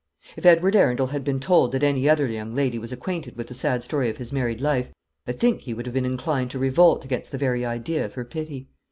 [0.35, 3.53] If Edward Arundel had been told that any other young lady was acquainted with the
[3.53, 4.89] sad story of his married life,
[5.27, 8.25] I think he would have been inclined to revolt against the very idea of her
[8.25, 8.69] pity.